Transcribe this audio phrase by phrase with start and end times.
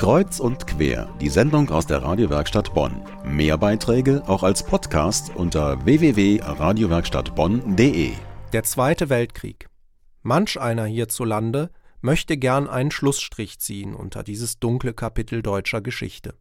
[0.00, 3.02] Kreuz und quer, die Sendung aus der Radiowerkstatt Bonn.
[3.22, 8.12] Mehr Beiträge auch als Podcast unter www.radiowerkstattbonn.de.
[8.54, 9.68] Der Zweite Weltkrieg.
[10.22, 11.68] Manch einer hierzulande
[12.00, 16.32] möchte gern einen Schlussstrich ziehen unter dieses dunkle Kapitel deutscher Geschichte.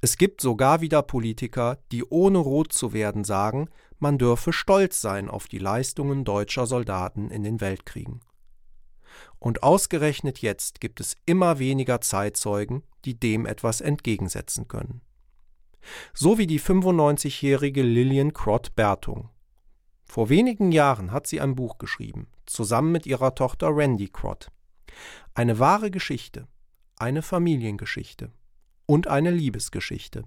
[0.00, 3.68] Es gibt sogar wieder Politiker, die ohne rot zu werden sagen,
[4.00, 8.20] man dürfe stolz sein auf die Leistungen deutscher Soldaten in den Weltkriegen.
[9.44, 15.02] Und ausgerechnet jetzt gibt es immer weniger Zeitzeugen, die dem etwas entgegensetzen können.
[16.14, 19.28] So wie die 95-jährige Lillian Crott Bertung.
[20.06, 24.50] Vor wenigen Jahren hat sie ein Buch geschrieben, zusammen mit ihrer Tochter Randy Crott.
[25.34, 26.48] Eine wahre Geschichte,
[26.96, 28.32] eine Familiengeschichte
[28.86, 30.24] und eine Liebesgeschichte.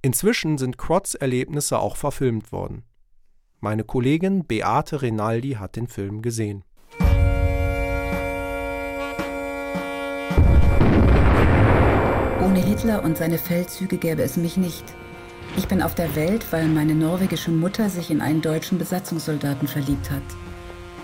[0.00, 2.84] Inzwischen sind Crotts Erlebnisse auch verfilmt worden.
[3.60, 6.64] Meine Kollegin Beate Rinaldi hat den Film gesehen.
[12.64, 14.84] Hitler und seine Feldzüge gäbe es mich nicht.
[15.58, 20.10] Ich bin auf der Welt, weil meine norwegische Mutter sich in einen deutschen Besatzungssoldaten verliebt
[20.10, 20.22] hat.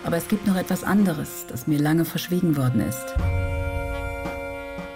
[0.05, 3.15] Aber es gibt noch etwas anderes, das mir lange verschwiegen worden ist.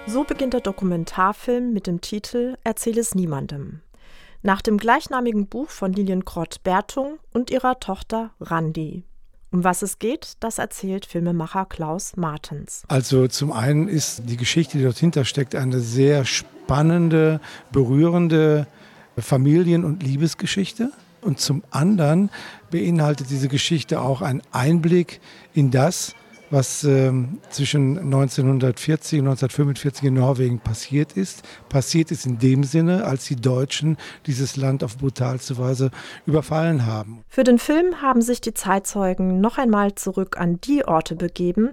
[0.06, 3.80] So beginnt der Dokumentarfilm mit dem Titel Erzähl es niemandem.
[4.42, 9.04] Nach dem gleichnamigen Buch von Lilian Krott-Bertung und ihrer Tochter Randi.
[9.54, 12.82] Um was es geht, das erzählt Filmemacher Klaus Martens.
[12.88, 18.66] Also zum einen ist die Geschichte, die dahinter steckt, eine sehr spannende, berührende
[19.16, 20.90] Familien- und Liebesgeschichte.
[21.20, 22.30] Und zum anderen
[22.72, 25.20] beinhaltet diese Geschichte auch einen Einblick
[25.54, 26.16] in das,
[26.54, 31.42] was ähm, zwischen 1940 und 1945 in Norwegen passiert ist.
[31.68, 33.96] Passiert ist in dem Sinne, als die Deutschen
[34.26, 35.90] dieses Land auf brutalste Weise
[36.26, 37.24] überfallen haben.
[37.28, 41.70] Für den Film haben sich die Zeitzeugen noch einmal zurück an die Orte begeben,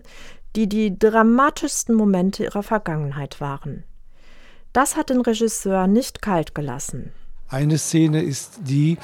[0.55, 3.83] die die dramatischsten Momente ihrer Vergangenheit waren.
[4.73, 7.11] Das hat den Regisseur nicht kalt gelassen.
[7.51, 8.97] Eine Szene ist die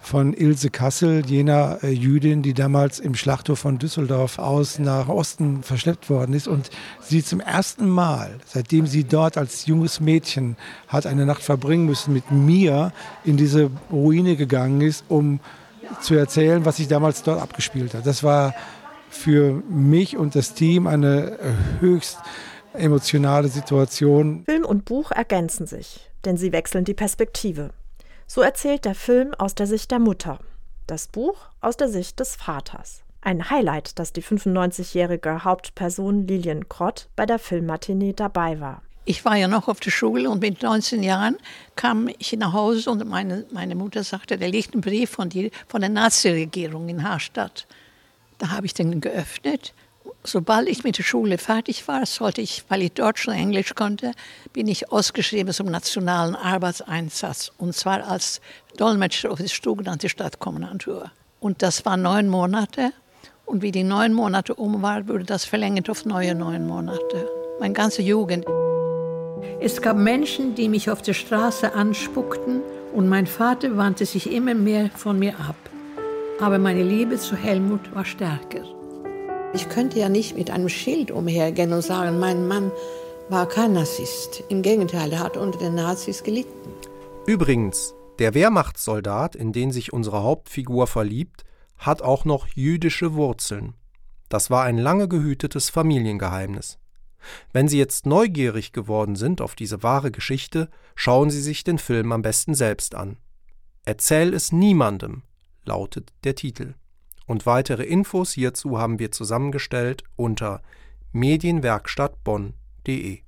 [0.00, 5.62] von Ilse Kassel, jener äh, Jüdin, die damals im Schlachthof von Düsseldorf aus nach Osten
[5.62, 6.70] verschleppt worden ist und
[7.00, 10.56] sie zum ersten Mal, seitdem sie dort als junges Mädchen
[10.88, 12.92] hat eine Nacht verbringen müssen, mit mir
[13.22, 15.38] in diese Ruine gegangen ist, um
[16.00, 18.04] zu erzählen, was sich damals dort abgespielt hat.
[18.04, 18.52] Das war
[19.10, 21.38] für mich und das Team eine
[21.78, 22.18] höchst
[22.72, 24.42] emotionale Situation.
[24.44, 27.70] Film und Buch ergänzen sich, denn sie wechseln die Perspektive.
[28.34, 30.38] So erzählt der Film aus der Sicht der Mutter,
[30.86, 33.02] das Buch aus der Sicht des Vaters.
[33.20, 38.80] Ein Highlight, dass die 95-jährige Hauptperson Lilian Krott bei der Filmmatinee dabei war.
[39.04, 41.36] Ich war ja noch auf der Schule und mit 19 Jahren
[41.76, 45.50] kam ich nach Hause und meine, meine Mutter sagte, da liegt ein Brief von, die,
[45.68, 47.66] von der Nazi-Regierung in Harstadt.
[48.38, 49.74] Da habe ich den geöffnet
[50.24, 54.12] sobald ich mit der Schule fertig war, sollte ich, weil ich Deutsch und Englisch konnte,
[54.52, 57.52] bin ich ausgeschrieben zum nationalen Arbeitseinsatz.
[57.58, 58.40] Und zwar als
[58.76, 61.10] Dolmetscher auf die sogenannte Stadtkommandantur.
[61.40, 62.92] Und das war neun Monate.
[63.44, 67.28] Und wie die neun Monate um waren, wurde das verlängert auf neue neun Monate.
[67.60, 68.46] Meine ganze Jugend.
[69.60, 72.62] Es gab Menschen, die mich auf der Straße anspuckten
[72.92, 75.56] und mein Vater wandte sich immer mehr von mir ab.
[76.40, 78.81] Aber meine Liebe zu Helmut war stärker.
[79.54, 82.72] Ich könnte ja nicht mit einem Schild umhergehen und sagen, mein Mann
[83.28, 84.42] war kein Narzisst.
[84.48, 86.70] Im Gegenteil, er hat unter den Nazis gelitten.
[87.26, 91.44] Übrigens, der Wehrmachtssoldat, in den sich unsere Hauptfigur verliebt,
[91.76, 93.74] hat auch noch jüdische Wurzeln.
[94.28, 96.78] Das war ein lange gehütetes Familiengeheimnis.
[97.52, 102.12] Wenn Sie jetzt neugierig geworden sind auf diese wahre Geschichte, schauen Sie sich den Film
[102.12, 103.18] am besten selbst an.
[103.84, 105.22] Erzähl es niemandem,
[105.64, 106.74] lautet der Titel.
[107.26, 110.60] Und weitere Infos hierzu haben wir zusammengestellt unter
[111.12, 113.20] medienwerkstattbonn.de